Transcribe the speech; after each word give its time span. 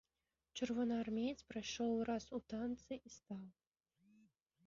Чырвонаармеец 0.59 1.39
прайшоў 1.51 1.91
раз 2.09 2.25
у 2.37 2.41
танцы 2.53 2.93
і 3.09 3.13
стаў. 3.17 3.45